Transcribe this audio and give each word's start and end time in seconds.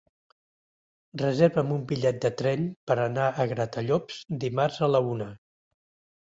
Reserva'm 1.21 1.73
un 1.75 1.83
bitllet 1.91 2.17
de 2.25 2.31
tren 2.39 2.63
per 2.93 2.97
anar 3.03 3.27
a 3.29 3.47
Gratallops 3.53 4.19
dimarts 4.47 4.81
a 4.89 4.91
la 4.95 5.05
una. 5.13 5.29